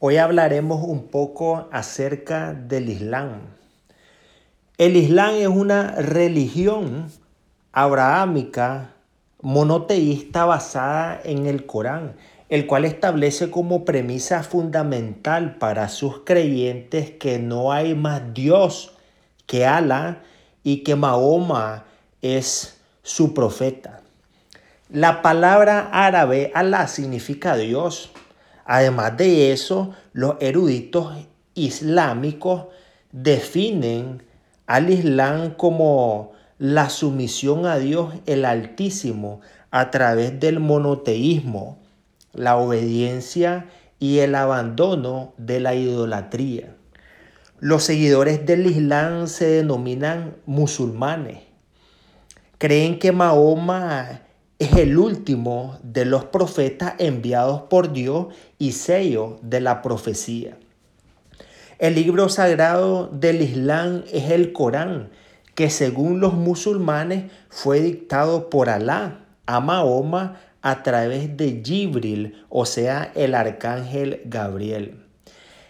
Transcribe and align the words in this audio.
Hoy 0.00 0.16
hablaremos 0.16 0.84
un 0.84 1.08
poco 1.08 1.66
acerca 1.72 2.54
del 2.54 2.88
Islam. 2.88 3.40
El 4.76 4.94
Islam 4.96 5.34
es 5.34 5.48
una 5.48 5.90
religión 5.96 7.10
abrahámica 7.72 8.94
monoteísta 9.42 10.44
basada 10.44 11.20
en 11.24 11.46
el 11.46 11.66
Corán, 11.66 12.14
el 12.48 12.68
cual 12.68 12.84
establece 12.84 13.50
como 13.50 13.84
premisa 13.84 14.44
fundamental 14.44 15.56
para 15.56 15.88
sus 15.88 16.20
creyentes 16.20 17.10
que 17.10 17.40
no 17.40 17.72
hay 17.72 17.96
más 17.96 18.22
Dios 18.32 18.94
que 19.46 19.66
Alá 19.66 20.22
y 20.62 20.84
que 20.84 20.94
Mahoma 20.94 21.86
es 22.22 22.80
su 23.02 23.34
profeta. 23.34 24.02
La 24.90 25.22
palabra 25.22 25.90
árabe 25.92 26.52
Alá 26.54 26.86
significa 26.86 27.56
Dios. 27.56 28.12
Además 28.70 29.16
de 29.16 29.50
eso, 29.50 29.92
los 30.12 30.36
eruditos 30.40 31.14
islámicos 31.54 32.66
definen 33.12 34.22
al 34.66 34.90
Islam 34.90 35.54
como 35.54 36.32
la 36.58 36.90
sumisión 36.90 37.64
a 37.64 37.78
Dios 37.78 38.12
el 38.26 38.44
Altísimo 38.44 39.40
a 39.70 39.90
través 39.90 40.38
del 40.38 40.60
monoteísmo, 40.60 41.78
la 42.34 42.58
obediencia 42.58 43.64
y 43.98 44.18
el 44.18 44.34
abandono 44.34 45.32
de 45.38 45.60
la 45.60 45.74
idolatría. 45.74 46.76
Los 47.60 47.84
seguidores 47.84 48.44
del 48.44 48.66
Islam 48.66 49.28
se 49.28 49.46
denominan 49.46 50.36
musulmanes. 50.44 51.38
Creen 52.58 52.98
que 52.98 53.12
Mahoma 53.12 54.27
es 54.58 54.72
el 54.72 54.98
último 54.98 55.78
de 55.82 56.04
los 56.04 56.24
profetas 56.24 56.94
enviados 56.98 57.62
por 57.62 57.92
Dios 57.92 58.28
y 58.58 58.72
sello 58.72 59.38
de 59.42 59.60
la 59.60 59.82
profecía. 59.82 60.56
El 61.78 61.94
libro 61.94 62.28
sagrado 62.28 63.06
del 63.06 63.40
Islam 63.40 64.02
es 64.12 64.30
el 64.30 64.52
Corán, 64.52 65.10
que 65.54 65.70
según 65.70 66.18
los 66.18 66.34
musulmanes 66.34 67.30
fue 67.48 67.80
dictado 67.80 68.50
por 68.50 68.68
Alá 68.68 69.26
a 69.46 69.60
Mahoma 69.60 70.40
a 70.60 70.82
través 70.82 71.36
de 71.36 71.62
Jibril, 71.64 72.44
o 72.48 72.66
sea, 72.66 73.12
el 73.14 73.34
arcángel 73.36 74.22
Gabriel. 74.24 75.04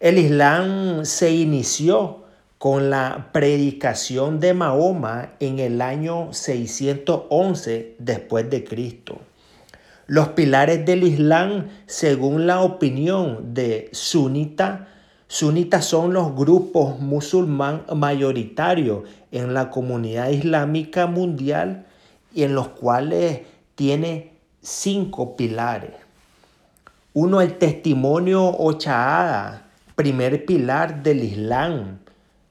El 0.00 0.16
Islam 0.16 1.04
se 1.04 1.32
inició 1.32 2.24
con 2.60 2.90
la 2.90 3.30
predicación 3.32 4.38
de 4.38 4.52
Mahoma 4.52 5.30
en 5.40 5.60
el 5.60 5.80
año 5.80 6.34
611 6.34 7.96
después 7.98 8.50
de 8.50 8.64
Cristo. 8.64 9.18
Los 10.06 10.28
pilares 10.28 10.84
del 10.84 11.04
Islam, 11.04 11.68
según 11.86 12.46
la 12.46 12.60
opinión 12.60 13.54
de 13.54 13.88
Sunita, 13.92 14.88
Sunitas 15.26 15.86
son 15.86 16.12
los 16.12 16.36
grupos 16.36 17.00
musulmán 17.00 17.84
mayoritarios 17.96 19.04
en 19.32 19.54
la 19.54 19.70
comunidad 19.70 20.28
islámica 20.28 21.06
mundial 21.06 21.86
y 22.34 22.42
en 22.42 22.54
los 22.54 22.68
cuales 22.68 23.40
tiene 23.74 24.34
cinco 24.60 25.34
pilares. 25.34 25.92
Uno, 27.14 27.40
el 27.40 27.56
testimonio 27.56 28.44
o 28.44 28.76
primer 29.96 30.44
pilar 30.44 31.02
del 31.02 31.24
Islam. 31.24 31.99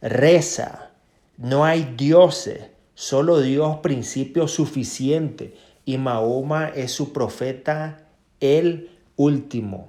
Reza, 0.00 0.90
no 1.36 1.64
hay 1.64 1.94
dioses, 1.96 2.70
solo 2.94 3.40
Dios 3.40 3.78
principio 3.78 4.48
suficiente. 4.48 5.56
Y 5.84 5.98
Mahoma 5.98 6.68
es 6.68 6.92
su 6.92 7.12
profeta 7.12 8.06
el 8.40 8.90
último. 9.16 9.88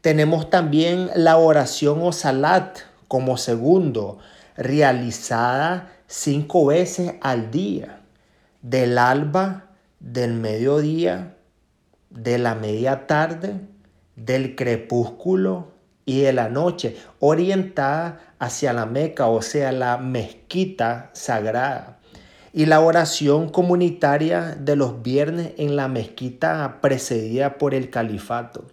Tenemos 0.00 0.48
también 0.48 1.10
la 1.14 1.36
oración 1.36 2.00
o 2.02 2.12
salat 2.12 2.78
como 3.08 3.36
segundo, 3.36 4.18
realizada 4.56 5.92
cinco 6.06 6.66
veces 6.66 7.14
al 7.20 7.50
día, 7.50 8.00
del 8.62 8.96
alba, 8.98 9.70
del 9.98 10.34
mediodía, 10.34 11.36
de 12.10 12.38
la 12.38 12.54
media 12.54 13.06
tarde, 13.06 13.60
del 14.16 14.54
crepúsculo 14.54 15.79
y 16.10 16.22
de 16.22 16.32
la 16.32 16.48
noche, 16.48 16.96
orientada 17.20 18.34
hacia 18.40 18.72
la 18.72 18.84
Meca, 18.84 19.28
o 19.28 19.42
sea, 19.42 19.70
la 19.70 19.96
mezquita 19.96 21.10
sagrada. 21.12 22.00
Y 22.52 22.66
la 22.66 22.80
oración 22.80 23.48
comunitaria 23.48 24.56
de 24.58 24.74
los 24.74 25.04
viernes 25.04 25.52
en 25.56 25.76
la 25.76 25.86
mezquita 25.86 26.78
precedida 26.80 27.58
por 27.58 27.74
el 27.74 27.90
califato. 27.90 28.64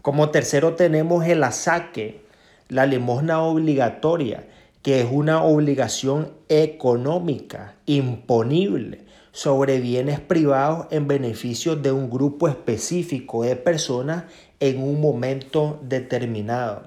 Como 0.00 0.30
tercero 0.30 0.74
tenemos 0.74 1.26
el 1.26 1.44
asaque, 1.44 2.24
la 2.70 2.86
limosna 2.86 3.42
obligatoria, 3.42 4.46
que 4.80 5.02
es 5.02 5.06
una 5.10 5.42
obligación 5.42 6.32
económica 6.48 7.74
imponible 7.84 9.04
sobre 9.32 9.80
bienes 9.80 10.18
privados 10.18 10.86
en 10.90 11.08
beneficio 11.08 11.76
de 11.76 11.92
un 11.92 12.08
grupo 12.08 12.48
específico 12.48 13.42
de 13.42 13.56
personas 13.56 14.24
en 14.64 14.82
un 14.82 14.98
momento 14.98 15.78
determinado. 15.82 16.84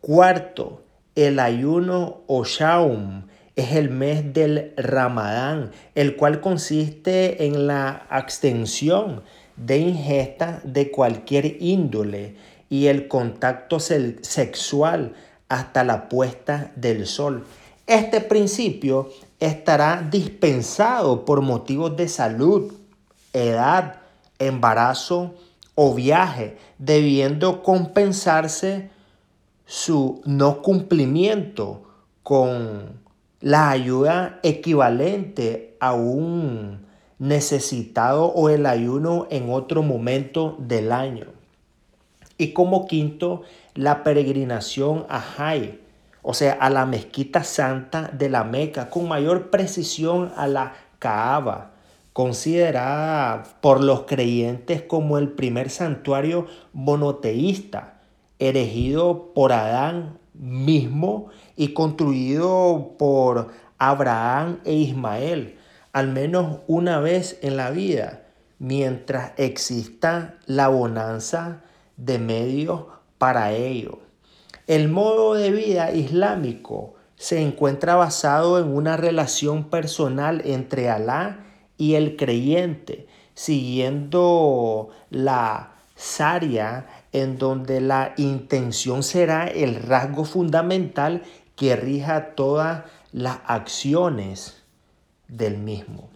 Cuarto, 0.00 0.82
el 1.14 1.38
ayuno 1.38 2.22
o 2.26 2.42
shaum 2.42 3.28
es 3.54 3.76
el 3.76 3.90
mes 3.90 4.32
del 4.32 4.74
Ramadán, 4.76 5.70
el 5.94 6.16
cual 6.16 6.40
consiste 6.40 7.46
en 7.46 7.68
la 7.68 8.04
abstención 8.10 9.22
de 9.56 9.78
ingesta 9.78 10.60
de 10.64 10.90
cualquier 10.90 11.62
índole 11.62 12.34
y 12.68 12.86
el 12.86 13.06
contacto 13.06 13.78
sexual 13.78 15.14
hasta 15.48 15.84
la 15.84 16.08
puesta 16.08 16.72
del 16.74 17.06
sol. 17.06 17.46
Este 17.86 18.20
principio 18.20 19.08
estará 19.38 20.04
dispensado 20.10 21.24
por 21.24 21.42
motivos 21.42 21.96
de 21.96 22.08
salud, 22.08 22.72
edad, 23.32 24.00
embarazo 24.40 25.34
o 25.80 25.94
viaje, 25.94 26.56
debiendo 26.78 27.62
compensarse 27.62 28.90
su 29.64 30.20
no 30.24 30.60
cumplimiento 30.60 31.84
con 32.24 33.00
la 33.40 33.70
ayuda 33.70 34.40
equivalente 34.42 35.76
a 35.78 35.92
un 35.92 36.84
necesitado 37.20 38.24
o 38.24 38.48
el 38.48 38.66
ayuno 38.66 39.28
en 39.30 39.52
otro 39.52 39.84
momento 39.84 40.56
del 40.58 40.90
año. 40.90 41.26
Y 42.38 42.54
como 42.54 42.88
quinto, 42.88 43.42
la 43.74 44.02
peregrinación 44.02 45.06
a 45.08 45.20
Jai, 45.20 45.78
o 46.22 46.34
sea, 46.34 46.54
a 46.54 46.70
la 46.70 46.86
mezquita 46.86 47.44
santa 47.44 48.10
de 48.12 48.28
la 48.28 48.42
Meca, 48.42 48.90
con 48.90 49.06
mayor 49.06 49.50
precisión 49.50 50.32
a 50.36 50.48
la 50.48 50.74
Kaaba, 50.98 51.77
considerada 52.18 53.44
por 53.60 53.80
los 53.80 54.00
creyentes 54.00 54.82
como 54.82 55.18
el 55.18 55.28
primer 55.28 55.70
santuario 55.70 56.48
monoteísta, 56.72 58.00
erigido 58.40 59.32
por 59.34 59.52
Adán 59.52 60.18
mismo 60.34 61.28
y 61.54 61.74
construido 61.74 62.96
por 62.98 63.52
Abraham 63.78 64.58
e 64.64 64.74
Ismael 64.74 65.58
al 65.92 66.08
menos 66.08 66.58
una 66.66 66.98
vez 66.98 67.38
en 67.40 67.56
la 67.56 67.70
vida, 67.70 68.24
mientras 68.58 69.30
exista 69.36 70.38
la 70.46 70.66
bonanza 70.66 71.62
de 71.96 72.18
medios 72.18 72.86
para 73.18 73.52
ello. 73.52 74.00
El 74.66 74.88
modo 74.88 75.34
de 75.34 75.52
vida 75.52 75.92
islámico 75.92 76.96
se 77.14 77.40
encuentra 77.40 77.94
basado 77.94 78.58
en 78.58 78.74
una 78.74 78.96
relación 78.96 79.70
personal 79.70 80.42
entre 80.44 80.90
Alá 80.90 81.44
y 81.78 81.94
el 81.94 82.16
creyente, 82.16 83.06
siguiendo 83.34 84.90
la 85.10 85.76
Sharia, 85.96 86.86
en 87.12 87.38
donde 87.38 87.80
la 87.80 88.12
intención 88.18 89.02
será 89.02 89.46
el 89.46 89.76
rasgo 89.76 90.24
fundamental 90.24 91.22
que 91.56 91.74
rija 91.76 92.34
todas 92.34 92.84
las 93.12 93.38
acciones 93.46 94.62
del 95.28 95.58
mismo. 95.58 96.10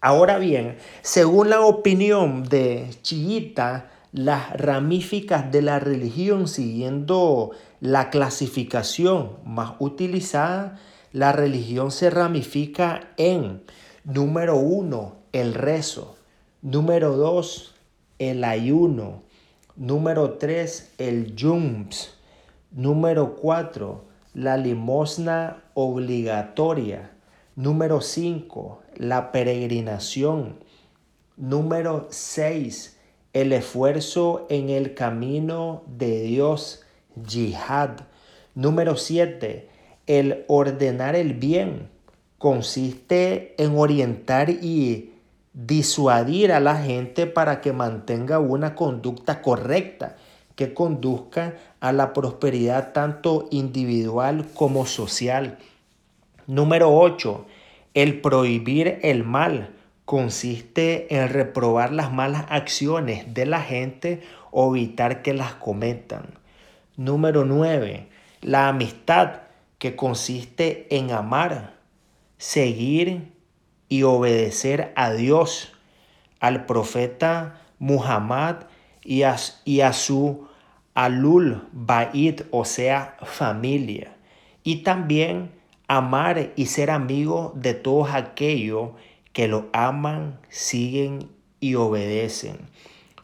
Ahora 0.00 0.38
bien, 0.38 0.78
según 1.02 1.50
la 1.50 1.60
opinión 1.60 2.44
de 2.48 2.88
Chiita, 3.02 3.90
las 4.12 4.52
ramíficas 4.52 5.50
de 5.50 5.62
la 5.62 5.80
religión, 5.80 6.48
siguiendo 6.48 7.50
la 7.80 8.10
clasificación 8.10 9.38
más 9.44 9.72
utilizada, 9.80 10.78
la 11.12 11.32
religión 11.32 11.90
se 11.90 12.10
ramifica 12.10 13.12
en, 13.16 13.62
número 14.08 14.56
uno, 14.56 15.18
el 15.32 15.54
rezo, 15.54 16.16
número 16.60 17.16
dos, 17.16 17.76
el 18.18 18.42
ayuno, 18.42 19.22
número 19.76 20.38
tres, 20.38 20.92
el 20.98 21.36
yums, 21.36 22.18
número 22.72 23.36
cuatro, 23.36 24.06
la 24.34 24.56
limosna 24.56 25.62
obligatoria, 25.74 27.12
Número 27.58 28.00
5, 28.00 28.82
la 28.98 29.32
peregrinación. 29.32 30.60
Número 31.36 32.06
6, 32.08 32.96
el 33.32 33.52
esfuerzo 33.52 34.46
en 34.48 34.68
el 34.68 34.94
camino 34.94 35.82
de 35.88 36.20
Dios, 36.20 36.84
yihad. 37.16 38.02
Número 38.54 38.94
7, 38.94 39.68
el 40.06 40.44
ordenar 40.46 41.16
el 41.16 41.34
bien. 41.34 41.88
Consiste 42.38 43.54
en 43.62 43.76
orientar 43.76 44.50
y 44.50 45.12
disuadir 45.52 46.52
a 46.52 46.60
la 46.60 46.76
gente 46.76 47.26
para 47.26 47.60
que 47.60 47.72
mantenga 47.72 48.38
una 48.38 48.74
conducta 48.74 49.42
correcta 49.42 50.16
que 50.54 50.74
conduzca 50.74 51.54
a 51.80 51.92
la 51.92 52.12
prosperidad 52.12 52.92
tanto 52.92 53.48
individual 53.50 54.46
como 54.54 54.86
social. 54.86 55.58
Número 56.46 56.96
8. 56.96 57.46
El 57.94 58.20
prohibir 58.20 58.98
el 59.02 59.24
mal 59.24 59.74
consiste 60.04 61.14
en 61.14 61.28
reprobar 61.28 61.92
las 61.92 62.12
malas 62.12 62.46
acciones 62.48 63.34
de 63.34 63.46
la 63.46 63.60
gente 63.60 64.22
o 64.50 64.74
evitar 64.74 65.22
que 65.22 65.34
las 65.34 65.54
cometan. 65.54 66.22
Número 66.96 67.44
9. 67.44 68.08
La 68.40 68.68
amistad 68.68 69.42
que 69.78 69.94
consiste 69.94 70.86
en 70.90 71.12
amar, 71.12 71.77
seguir 72.38 73.32
y 73.88 74.04
obedecer 74.04 74.92
a 74.96 75.12
Dios, 75.12 75.72
al 76.40 76.66
profeta 76.66 77.60
Muhammad 77.78 78.64
y 79.02 79.22
a, 79.22 79.36
su 79.92 80.48
alul 80.94 81.68
bait, 81.72 82.42
o 82.50 82.64
sea, 82.64 83.16
familia. 83.22 84.16
Y 84.62 84.82
también 84.82 85.52
amar 85.88 86.52
y 86.56 86.66
ser 86.66 86.90
amigo 86.90 87.52
de 87.56 87.74
todos 87.74 88.10
aquellos 88.12 88.90
que 89.32 89.48
lo 89.48 89.68
aman, 89.72 90.38
siguen 90.48 91.30
y 91.60 91.74
obedecen. 91.74 92.58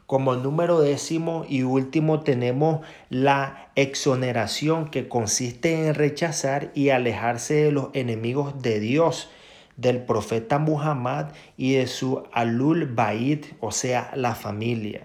Como 0.06 0.36
número 0.36 0.80
décimo 0.80 1.46
y 1.48 1.62
último 1.62 2.20
tenemos 2.20 2.80
la 3.08 3.70
exoneración 3.74 4.90
que 4.90 5.08
consiste 5.08 5.86
en 5.86 5.94
rechazar 5.94 6.70
y 6.74 6.90
alejarse 6.90 7.54
de 7.54 7.72
los 7.72 7.88
enemigos 7.94 8.60
de 8.60 8.80
Dios 8.80 9.30
del 9.76 10.02
profeta 10.04 10.58
Muhammad 10.58 11.28
y 11.56 11.72
de 11.74 11.86
su 11.86 12.22
alul 12.32 12.86
bait, 12.86 13.46
o 13.60 13.72
sea, 13.72 14.12
la 14.14 14.34
familia. 14.34 15.02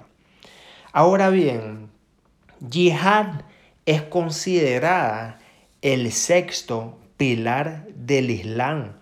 Ahora 0.92 1.30
bien, 1.30 1.90
yihad 2.70 3.42
es 3.86 4.02
considerada 4.02 5.40
el 5.82 6.12
sexto 6.12 7.00
pilar 7.16 7.88
del 7.96 8.32
Islam 8.32 8.94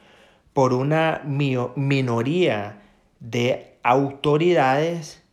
por 0.53 0.73
una 0.73 1.21
minoría 1.25 2.81
de 3.19 3.77
autoridades 3.83 5.23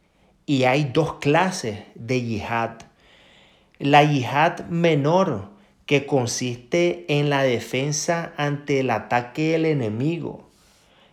y 0.47 0.65
hay 0.65 0.85
dos 0.85 1.15
clases 1.15 1.81
de 1.95 2.23
yihad. 2.23 2.81
La 3.79 4.05
yihad 4.05 4.67
menor 4.67 5.51
que 5.87 6.07
consiste 6.07 7.05
en 7.09 7.31
la 7.31 7.43
defensa 7.43 8.33
ante 8.37 8.81
el 8.81 8.91
ataque 8.91 9.53
del 9.53 9.67
enemigo. 9.67 10.49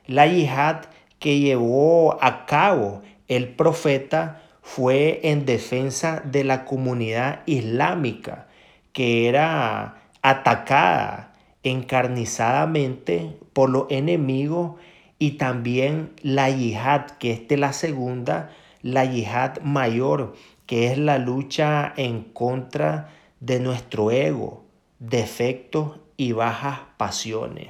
La 0.08 0.28
yihad 0.28 0.86
que 1.20 1.40
llevó 1.40 2.18
a 2.22 2.46
cabo 2.46 3.02
el 3.28 3.50
profeta 3.50 4.42
fue 4.62 5.20
en 5.24 5.46
defensa 5.46 6.22
de 6.26 6.44
la 6.44 6.66
comunidad 6.66 7.42
islámica 7.46 8.48
que 8.94 9.28
era 9.28 10.02
atacada 10.22 11.34
encarnizadamente 11.64 13.38
por 13.54 13.70
los 13.70 13.86
enemigos 13.90 14.80
y 15.20 15.32
también 15.32 16.12
la 16.24 16.50
yihad, 16.50 17.12
que 17.12 17.46
es 17.48 17.60
la 17.60 17.74
segunda, 17.74 18.52
la 18.82 19.06
yihad 19.06 19.62
mayor, 19.62 20.34
que 20.66 20.88
es 20.88 20.98
la 20.98 21.18
lucha 21.18 21.94
en 21.98 22.24
contra 22.24 23.10
de 23.40 23.60
nuestro 23.60 24.12
ego, 24.12 24.66
defectos 25.00 26.00
y 26.18 26.32
bajas 26.32 26.80
pasiones. 26.98 27.70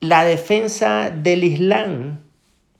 La 0.00 0.24
defensa 0.24 1.10
del 1.10 1.44
Islam, 1.44 2.20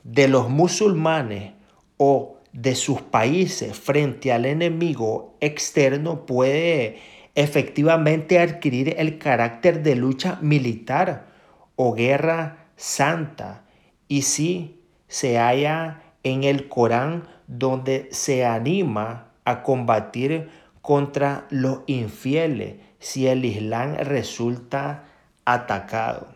de 0.03 0.29
los 0.29 0.49
musulmanes 0.49 1.53
o 1.97 2.39
de 2.53 2.75
sus 2.75 3.01
países 3.01 3.79
frente 3.79 4.33
al 4.33 4.45
enemigo 4.45 5.37
externo 5.41 6.27
puede 6.27 6.99
efectivamente 7.35 8.39
adquirir 8.39 8.97
el 8.99 9.19
carácter 9.19 9.83
de 9.83 9.95
lucha 9.95 10.39
militar 10.43 11.29
o 11.77 11.95
guerra 11.95 12.67
santa 12.77 13.65
y 14.09 14.23
si 14.23 14.81
se 15.09 15.39
halla 15.39 16.03
en 16.23 16.45
el 16.45 16.69
Corán 16.69 17.29
donde 17.47 18.09
se 18.13 18.45
anima 18.45 19.29
a 19.45 19.63
combatir 19.63 20.51
contra 20.81 21.47
los 21.51 21.81
infieles 21.87 22.77
si 22.99 23.27
el 23.27 23.45
Islam 23.45 23.97
resulta 23.97 25.05
atacado. 25.45 26.29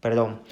Perdón. 0.00 0.42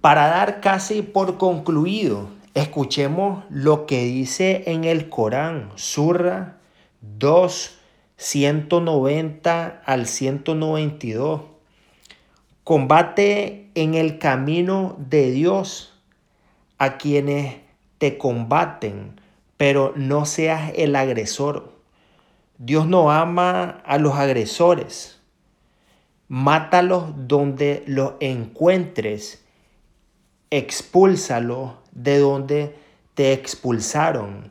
Para 0.00 0.28
dar 0.28 0.60
casi 0.60 1.02
por 1.02 1.36
concluido, 1.36 2.28
escuchemos 2.54 3.44
lo 3.50 3.86
que 3.86 4.04
dice 4.04 4.62
en 4.66 4.84
el 4.84 5.08
Corán, 5.08 5.70
Surra 5.74 6.58
2, 7.00 7.78
190 8.16 9.82
al 9.84 10.06
192. 10.06 11.40
Combate 12.64 13.70
en 13.74 13.94
el 13.94 14.18
camino 14.18 14.96
de 14.98 15.30
Dios 15.30 16.00
a 16.78 16.98
quienes 16.98 17.56
te 17.98 18.18
combaten 18.18 19.20
pero 19.60 19.92
no 19.94 20.24
seas 20.24 20.72
el 20.74 20.96
agresor. 20.96 21.74
Dios 22.56 22.86
no 22.86 23.12
ama 23.12 23.82
a 23.84 23.98
los 23.98 24.14
agresores. 24.14 25.20
Mátalos 26.28 27.12
donde 27.28 27.82
los 27.86 28.14
encuentres. 28.20 29.44
Expúlsalos 30.48 31.72
de 31.92 32.20
donde 32.20 32.74
te 33.12 33.34
expulsaron. 33.34 34.50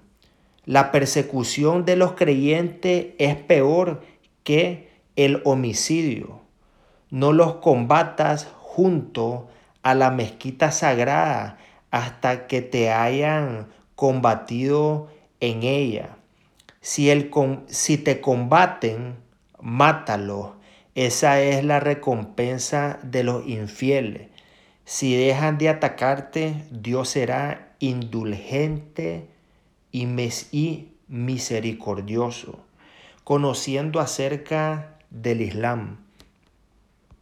La 0.63 0.91
persecución 0.91 1.85
de 1.85 1.95
los 1.95 2.11
creyentes 2.11 3.07
es 3.17 3.35
peor 3.35 4.03
que 4.43 4.91
el 5.15 5.41
homicidio. 5.43 6.39
No 7.11 7.33
los 7.33 7.55
combatas 7.55 8.47
junto 8.61 9.49
a 9.83 9.95
la 9.95 10.11
mezquita 10.11 10.71
sagrada 10.71 11.57
hasta 11.91 12.47
que 12.47 12.61
te 12.61 12.91
hayan 12.91 13.67
combatido 13.95 15.09
en 15.39 15.63
ella. 15.63 16.17
Si, 16.81 17.09
el, 17.09 17.31
si 17.67 17.97
te 17.97 18.21
combaten, 18.21 19.15
mátalo. 19.59 20.55
Esa 20.95 21.41
es 21.41 21.63
la 21.63 21.79
recompensa 21.79 22.99
de 23.03 23.23
los 23.23 23.47
infieles. 23.47 24.29
Si 24.85 25.15
dejan 25.15 25.57
de 25.57 25.69
atacarte, 25.69 26.65
Dios 26.71 27.09
será 27.09 27.73
indulgente 27.79 29.27
y 29.91 30.07
misericordioso. 31.07 32.59
Conociendo 33.23 33.99
acerca 33.99 34.97
del 35.09 35.41
Islam. 35.41 36.08